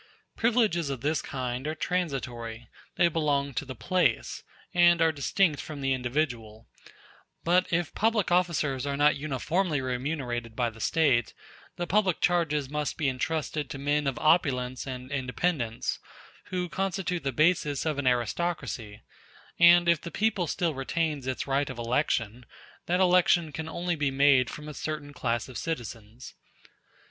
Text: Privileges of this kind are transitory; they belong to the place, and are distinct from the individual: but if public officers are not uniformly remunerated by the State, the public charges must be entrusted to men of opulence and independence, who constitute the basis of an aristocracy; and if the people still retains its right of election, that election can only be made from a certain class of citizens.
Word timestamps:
Privileges 0.35 0.89
of 0.89 1.01
this 1.01 1.21
kind 1.21 1.67
are 1.67 1.75
transitory; 1.75 2.67
they 2.95 3.07
belong 3.07 3.53
to 3.53 3.65
the 3.65 3.75
place, 3.75 4.41
and 4.73 4.99
are 4.99 5.11
distinct 5.11 5.61
from 5.61 5.79
the 5.81 5.93
individual: 5.93 6.67
but 7.43 7.71
if 7.71 7.93
public 7.93 8.31
officers 8.31 8.87
are 8.87 8.97
not 8.97 9.15
uniformly 9.15 9.79
remunerated 9.79 10.55
by 10.55 10.71
the 10.71 10.79
State, 10.81 11.35
the 11.75 11.85
public 11.85 12.19
charges 12.19 12.67
must 12.67 12.97
be 12.97 13.07
entrusted 13.07 13.69
to 13.69 13.77
men 13.77 14.07
of 14.07 14.17
opulence 14.17 14.87
and 14.87 15.11
independence, 15.11 15.99
who 16.45 16.67
constitute 16.67 17.23
the 17.23 17.31
basis 17.31 17.85
of 17.85 17.99
an 17.99 18.07
aristocracy; 18.07 19.03
and 19.59 19.87
if 19.87 20.01
the 20.01 20.09
people 20.09 20.47
still 20.47 20.73
retains 20.73 21.27
its 21.27 21.45
right 21.45 21.69
of 21.69 21.77
election, 21.77 22.47
that 22.87 22.99
election 22.99 23.51
can 23.51 23.69
only 23.69 23.95
be 23.95 24.09
made 24.09 24.49
from 24.49 24.67
a 24.67 24.73
certain 24.73 25.13
class 25.13 25.47
of 25.47 25.59
citizens. 25.59 26.33